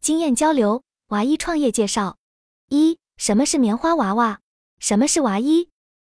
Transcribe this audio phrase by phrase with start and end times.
[0.00, 2.16] 经验交流，娃衣创业介绍。
[2.68, 4.40] 一、什么是棉花娃娃？
[4.78, 5.68] 什么是娃衣？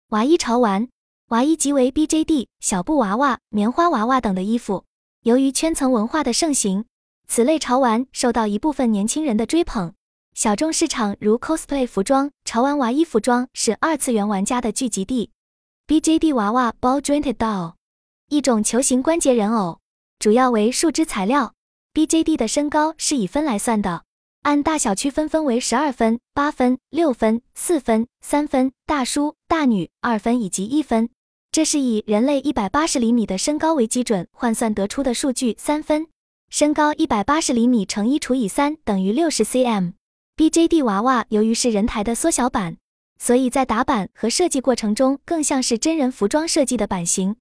[0.10, 0.90] 娃衣潮玩，
[1.30, 4.86] 娃衣即为 BJD 小布娃娃、棉花娃娃等的衣服。
[5.24, 6.86] 由于圈层文化的盛行，
[7.28, 9.94] 此类潮玩受到一部分年轻人的追捧。
[10.34, 15.32] 小众市场如 cosplay 服装、潮玩娃衣服装是二次元玩家的聚集地。
[15.88, 17.74] BJD 娃娃 Ball Jointed Doll，
[18.30, 19.80] 一种球形关节人偶，
[20.20, 21.54] 主要为树脂材料。
[21.94, 24.04] BJD 的身高是以分来算的，
[24.42, 31.12] 按大小区分分为十二分、八分、六分、四分、三分、大叔、大女、二分以及一分。
[31.52, 35.56] 这是以人类一百八十厘米的身高为基准换算得出的数据。
[35.60, 36.08] 三分，
[36.50, 39.92] 身高一百八十厘米乘一除以三等于六十 cm。
[40.36, 42.78] BJD 娃娃由于是人台的缩小版，
[43.20, 47.36] 所以在打版和设计过程中更像是真人服装设计的版型。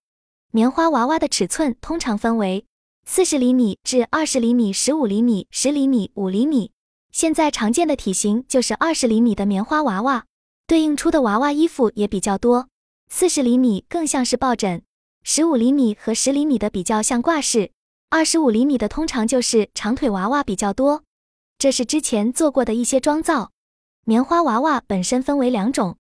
[0.50, 2.66] 棉花娃娃的尺寸通常分为。
[3.04, 6.70] 四十厘米至二十厘米、十五厘米、十厘米、五厘米。
[7.10, 10.24] 现在常见的体型就是二十厘米的棉花娃娃，
[10.66, 12.68] 对应出的娃娃衣服也比较多。
[13.10, 14.82] 四十厘米更像是抱枕，
[15.22, 17.72] 十五厘米和十厘米的比较像挂饰，
[18.08, 21.02] 二十五厘米的通常就是长腿娃娃比较多。
[21.58, 23.50] 这是之前做过的一些妆造。
[24.04, 25.98] 棉花娃娃本身分为两种，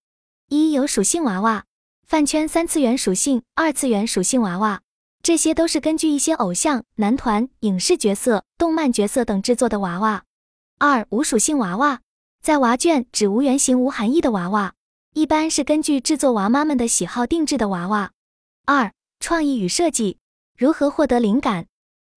[0.48, 1.64] 一有属性娃娃，
[2.06, 4.80] 饭圈三次元属性、二次元属性娃娃。
[5.22, 10.24] 这些都是根据一些偶像、男团、影视角色、动漫角色等制作的娃娃。
[10.80, 12.00] 二、无属性娃娃，
[12.42, 14.74] 在娃卷指无原型、无含义的娃娃，
[15.14, 18.10] 一般是根据制作娃妈们的喜好定制的娃娃。
[18.66, 20.18] 二、创意与设计，
[20.58, 21.66] 如何获得灵感？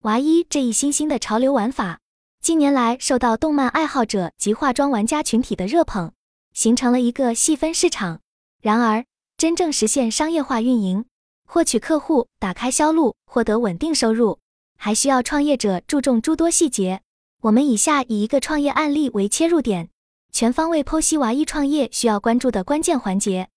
[0.04, 1.98] 娃衣这一新兴的潮流玩法，
[2.40, 6.12] 近年来受到动漫爱好者及化妆玩家群体的热捧，
[6.54, 8.20] 形成了一个细分市场。
[8.62, 9.04] 然而，
[9.36, 11.04] 真正实现商业化运营。
[11.46, 14.38] 获取客户、打开销路、获得稳定收入，
[14.76, 17.00] 还需要创业者注重诸多细节。
[17.42, 19.88] 我们以下以一个创业案例为切入点，
[20.32, 23.48] 全方位剖析娃衣创业需要关注的关键环节。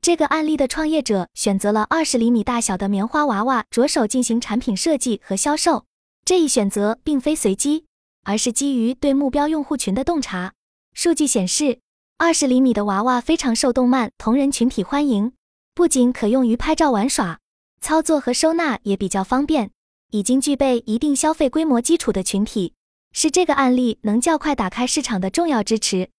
[0.00, 5.84] 这个案例的创业者选择了二十厘米大小的棉花娃娃，着手进行产品设计和销售。
[6.24, 7.84] 这一选择并非随机，
[8.24, 10.52] 而是基于对目标用户群的洞察。
[10.94, 11.80] 数据显示，
[12.18, 15.32] 二十厘米的娃娃非常受动漫同人群体欢迎。
[15.74, 17.38] 不仅可用于拍照玩耍，
[17.80, 19.70] 操作和收纳也比较方便，
[20.10, 22.74] 已经具备一定消费规模基础的群体，
[23.12, 26.10] 是这个案例能较快打开市场的重要支持。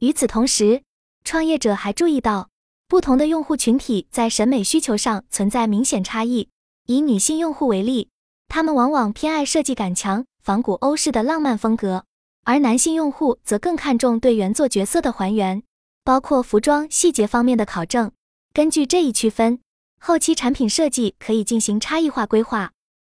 [0.00, 0.82] 与此同时，
[1.24, 2.50] 创业者还注意到，
[2.86, 6.50] 不同的用户群体在审美需求上存在明显差异。
[6.84, 8.10] 以女性用户为例，
[8.46, 12.04] 她们往往偏爱设计感强、仿古欧式的浪漫风格，
[12.44, 15.62] 而男性用户则更看重对原作角色的还原，
[16.04, 18.12] 包括服装细节方面的考证。
[18.58, 19.60] 根据这一区分，
[20.00, 22.72] 后期产品设计可以进行差异化规划。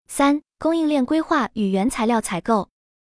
[0.08, 2.70] 三、供应链规划与原材料采购。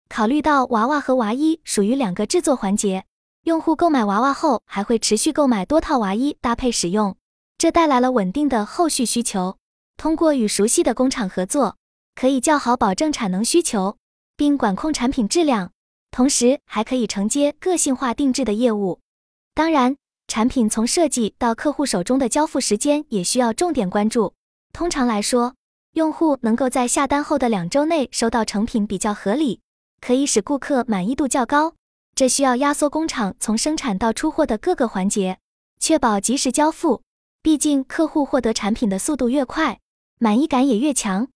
[0.09, 3.05] 考虑到娃娃和娃衣属于两个制作环节，
[3.43, 7.15] 用户购买娃娃后还会持续购买多套娃衣搭配使用，
[7.59, 9.59] 这带来了稳定的后续需求。
[9.99, 11.77] 通过与熟悉的工厂合作，
[12.15, 13.99] 可以较好保证产能需求，
[14.35, 15.73] 并管控产品质量，
[16.11, 19.01] 同时还可以承接个性化定制的业务。
[19.53, 19.99] 当然。
[20.35, 24.35] 产品从设计到客户手中的交付时间也需要重点关注。
[24.73, 25.55] 通常来说，
[25.93, 29.61] 用户能够在下单后的两周内收到成品比较合理，
[30.01, 31.75] 可以使顾客满意度较高。
[32.17, 35.39] 这需要压缩工厂从生产到出货的各个环节，
[35.79, 37.03] 确保及时交付。
[37.41, 39.79] 毕竟，客户获得产品的速度越快，
[40.19, 41.29] 满意感也越强。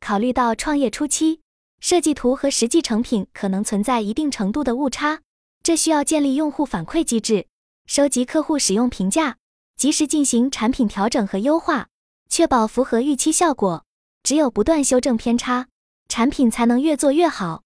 [0.00, 1.40] 考虑到创业初期，
[1.78, 5.20] 设计图和实际成品可能存在一定程度的误差，
[5.62, 7.46] 这需要建立用户反馈机制。
[7.90, 9.36] 收集客户使用评价，
[9.76, 11.88] 及时进行产品调整和优化，
[12.28, 13.84] 确保符合预期效果。
[14.22, 15.66] 只有不断修正偏差，
[16.08, 17.64] 产品才能越做越好。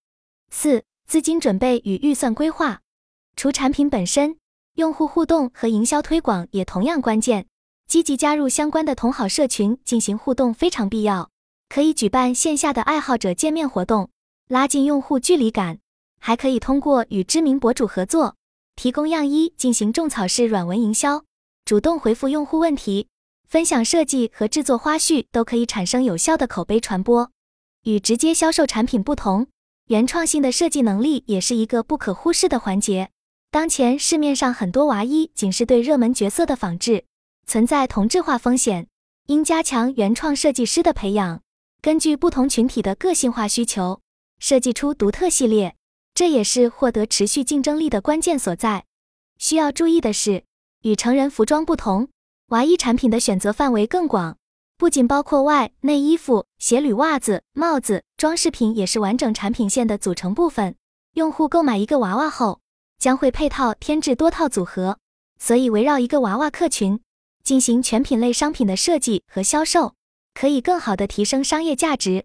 [0.51, 2.81] 四、资金准备与预算规划。
[3.37, 4.39] 除产品本身，
[4.77, 7.45] 用户互动和营销推广也同样关键。
[7.87, 11.29] 积极加入相关的同好社群进行互动非常必要。
[11.69, 14.09] 可以举办线下的爱好者见面活动，
[14.49, 15.81] 拉近用户距离感。
[16.19, 18.37] 还可以通过与知名博主合作。
[18.77, 21.25] 提供样衣进行种草式软文营销，
[21.65, 23.09] 主动回复用户问题，
[23.49, 27.31] 分享设计和制作花絮，都可以产生有效的口碑传播。
[27.85, 29.47] 与直接销售产品不同，
[29.89, 33.11] 原创性的设计能力也是一个不可忽视的环节。
[33.51, 37.05] 当前市面上很多娃衣仅是对热门角色的仿制，
[37.47, 38.89] 存在同质化风险，
[39.27, 41.41] 应加强原创设计师的培养，
[41.81, 44.01] 根据不同群体的个性化需求，
[44.41, 45.77] 设计出独特系列。
[46.15, 48.85] 这也是获得持续竞争力的关键所在。
[49.37, 50.45] 需要注意的是，
[50.83, 52.09] 与成人服装不同，
[52.49, 54.39] 娃衣产品的选择范围更广，
[54.79, 60.77] 不仅包括外内衣服、鞋履、袜子、帽子，装饰品也是完整产品线的组成部分。
[61.15, 62.61] 用户购买一个娃娃后，
[62.99, 64.99] 将会配套添置多套组合，
[65.39, 67.01] 所以围绕一个娃娃客群
[67.43, 69.95] 进行全品类商品的设计和销售，
[70.33, 72.25] 可以更好的提升商业价值。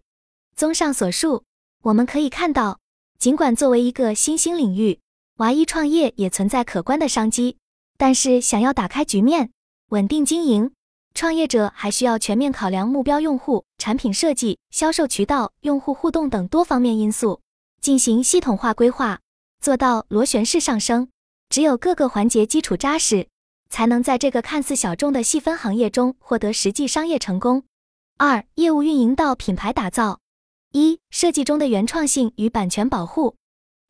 [0.56, 1.44] 综上所述，
[1.84, 2.80] 我们可以看到，
[3.20, 5.02] 尽管作为一个新兴领域，
[5.40, 7.58] 娃衣创业也存在可观的商机，
[7.98, 9.52] 但是想要打开局面，
[9.90, 10.72] 稳定经营。
[11.14, 17.42] 创业者还需要全面考量目标用户、产品设计、销售渠道、用户互动等多方面因素，
[17.82, 19.20] 进行系统化规划，
[19.60, 21.10] 做到螺旋式上升。
[21.50, 23.28] 只有各个环节基础扎实，
[23.70, 27.66] 才能在这个看似小众的细分行业中获得实际商业成功。
[28.18, 30.22] 二、业务运营到品牌打造。
[30.72, 33.36] 一、设计中的原创性与版权保护。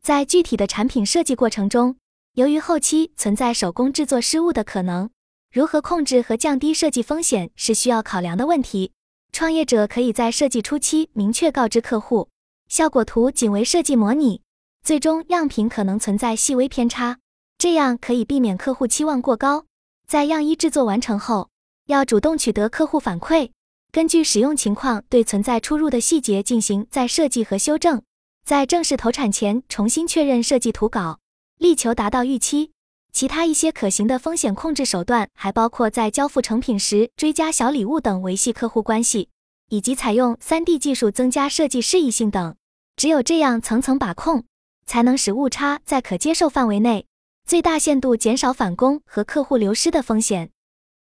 [0.02, 1.98] 在具体的产品设计过程中，
[2.36, 5.10] 由于后期存在手工制作失误的可能。
[5.52, 8.92] 如何控制和降低设计风险是需要考量的问题。
[9.32, 12.30] 创业者可以在设计初期明确告知客户，
[12.68, 14.42] 效果图仅为设计模拟，
[14.84, 17.18] 最终样品可能存在细微偏差，
[17.58, 19.66] 这样可以避免客户期望过高。
[20.08, 21.50] 在样衣制作完成后，
[21.88, 23.52] 要主动取得客户反馈，
[23.92, 28.04] 根据使用情况对存在出入的细节进行再设计和修正，
[28.46, 31.20] 在正式投产前重新确认设计图稿，
[31.58, 32.72] 力求达到预期。
[33.12, 39.30] 其他一些可行的风险控制手段还包括在交付成品时追加小礼物等维系客户关系，
[39.70, 42.56] 以及采用 3D 技术增加设计适宜性等。
[42.96, 44.44] 只有这样层层把控，
[44.86, 47.08] 才能使误差在可接受范围内，
[47.44, 50.52] 最大限度减少返工和客户流失的风险。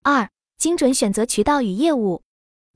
[0.04, 2.22] 二、精准选择渠道与业务。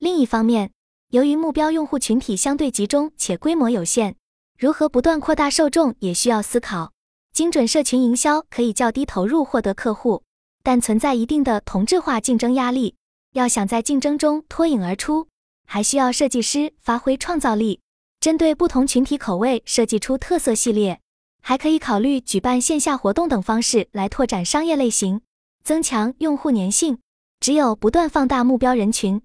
[0.02, 0.72] 另一方面，
[1.12, 4.16] 由于目标用户群体相对集中且规模有限，
[4.58, 6.92] 如何不断扩大受众也需要思考。
[7.32, 10.24] 精准社群营销可以较低投入获得客户，
[10.64, 12.96] 但存在一定的同质化竞争压力。
[13.34, 15.28] 要想在竞争中脱颖而出，
[15.68, 17.80] 还需要设计师发挥创造力，
[18.20, 21.00] 针对不同群体口味设计出特色系列。
[21.44, 25.22] 还可以考虑举办线下活动等方式来拓展商业类型，
[25.64, 26.98] 增强用户粘性。
[27.40, 29.22] 只有不断放大目标人群，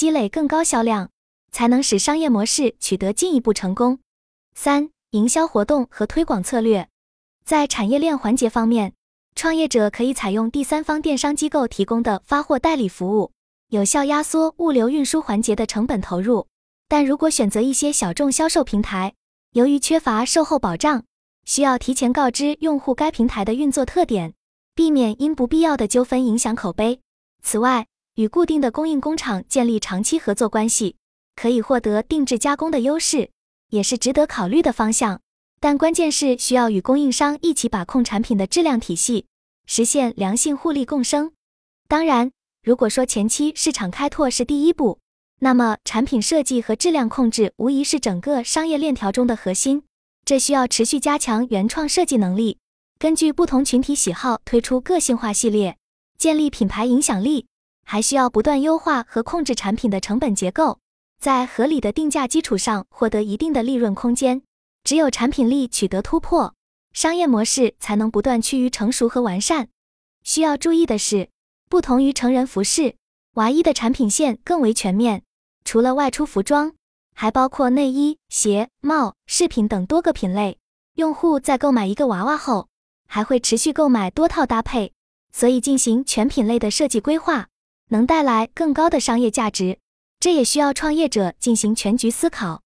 [0.00, 1.10] 积累更高销量，
[1.52, 3.98] 才能使商业模式取得进一步成功。
[4.54, 6.88] 三、营销活动和推广策略。
[7.44, 8.94] 在产业链环节方面，
[9.34, 13.32] 创业者可以采用第三方电商机构提供的发货代理服务，
[13.68, 16.46] 有效压缩物流运输环节的成本投入。
[16.88, 19.12] 但如果选择一些小众销售平台，
[19.52, 21.04] 由于缺乏售后保障，
[21.44, 24.32] 需要提前告知用户该平台的运作特点，
[24.74, 27.00] 避免因不必要的纠纷影响口碑。
[27.42, 27.86] 此外，
[28.20, 30.96] 与固定的供应工厂建立长期合作关系，
[31.36, 33.30] 可以获得定制加工的优势，
[33.70, 35.22] 也是值得考虑的方向。
[35.58, 39.24] 但关键是需要与供应商一起把控产品的质量体系，
[39.64, 41.32] 实现良性互利共生。
[41.88, 42.30] 当然，
[42.62, 44.98] 如果说前期市场开拓是第一步，
[45.38, 49.82] 那么产品设计和质量控制无疑是整个商业链条中的核心。
[50.26, 52.58] 这需要持续加强原创设计能力，
[52.98, 55.78] 根据不同群体喜好推出个性化系列，
[56.18, 57.46] 建立品牌影响力。
[57.90, 60.78] 还需要不断优化和控制产品的成本结构，
[61.20, 64.42] 在合理的定价基础上获得一定的利润空间。
[64.84, 66.54] 只有产品力取得突破，
[66.92, 69.70] 商业模式才能不断趋于成熟和完善。
[70.22, 71.30] 需要注意的是，
[71.68, 72.94] 不同于成人服饰，
[73.34, 75.24] 娃衣的产品线更为全面。
[75.64, 76.72] 除了外出服装，
[77.16, 80.58] 还包括内衣、鞋、帽、饰品等多个品类。
[80.94, 82.68] 用户在购买一个娃娃后，
[83.08, 84.92] 还会持续购买多套搭配，
[85.32, 87.48] 所以进行全品类的设计规划，
[87.90, 89.78] 能带来更高的商业价值。
[90.18, 92.62] 这也需要创业者进行全局思考。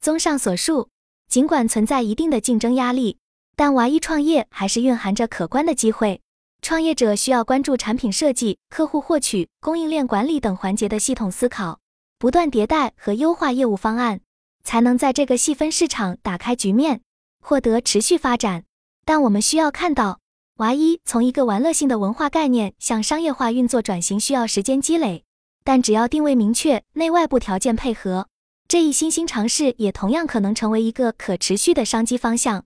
[0.00, 0.88] 综上所述。
[1.26, 3.18] 尽管存在一定的竞争压力，
[3.56, 6.20] 但娃衣创业还是蕴含着可观的机会。
[6.62, 11.80] 创业者需要关注产品设计、客户获取、供应链管理等环节的系统思考，
[12.18, 14.20] 不断迭代和优化业务方案，
[14.62, 17.00] 才能在这个细分市场打开局面，
[17.40, 18.64] 获得持续发展。
[19.04, 20.20] 但我们需要看到，
[20.58, 25.24] 娃衣从一个玩乐性的文化概念向商业化运作转型需要时间积累，
[25.64, 28.28] 但只要定位明确，内外部条件配合。
[28.68, 32.64] 这一新兴尝试也同样可能成为一个可持续的商机方向。